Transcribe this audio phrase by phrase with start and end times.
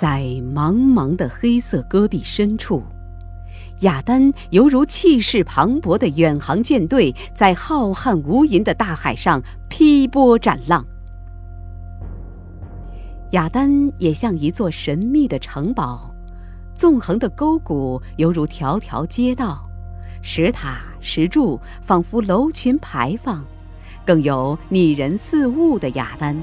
[0.00, 0.22] 在
[0.54, 2.82] 茫茫的黑色戈壁深处，
[3.80, 10.82] 雅丹犹如气势磅礴的远航舰队，在浩瀚无垠的大海上劈波斩浪。
[13.32, 16.10] 雅丹也像一座神秘的城堡，
[16.74, 19.68] 纵横的沟谷犹如条条街道，
[20.22, 23.44] 石塔石柱仿佛楼群牌坊，
[24.06, 26.34] 更有拟人似物的雅丹，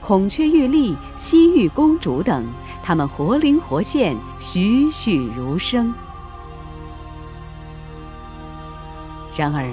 [0.00, 2.46] 孔雀玉立、西域公主等，
[2.86, 5.94] 它们活灵活现，栩栩如生。
[9.34, 9.66] 然而，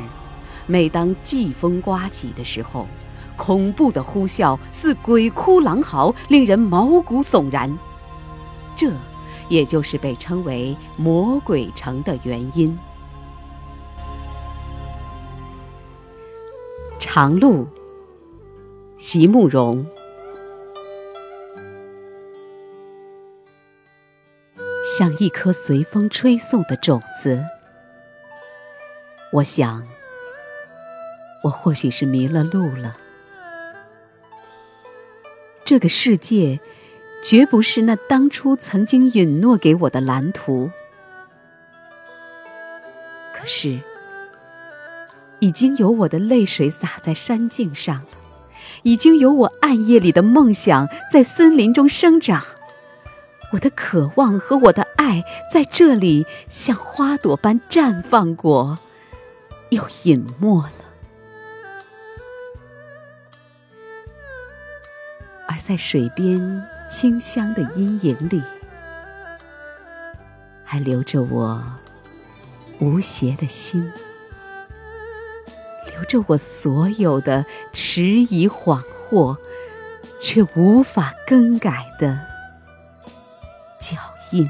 [0.65, 2.87] 每当季风刮起的时候，
[3.35, 7.77] 恐怖的呼啸似鬼哭狼嚎，令人毛骨悚然。
[8.77, 8.89] 这，
[9.49, 12.79] 也就是被称为“魔鬼城”的原因。
[16.97, 17.67] 长路，
[18.97, 19.85] 席慕容。
[24.97, 27.41] 像一颗随风吹送的种子，
[29.31, 29.87] 我想，
[31.45, 32.97] 我或许是迷了路了。
[35.63, 36.59] 这个世界，
[37.23, 40.69] 绝不是那当初曾经允诺给我的蓝图。
[43.33, 43.79] 可是，
[45.39, 48.07] 已经有我的泪水洒在山径上了，
[48.83, 52.43] 已经有我暗夜里的梦想在森林中生长，
[53.51, 58.79] 我的渴望和我的爱在这里像花朵般绽放过，
[59.69, 60.71] 又隐没了。
[65.47, 68.41] 而在水边清香的阴影里，
[70.63, 71.61] 还留着我
[72.79, 73.91] 无邪的心，
[75.91, 79.35] 留着我所有的迟疑恍惚，
[80.21, 82.30] 却无法更改的
[83.91, 83.97] 脚
[84.29, 84.49] 印。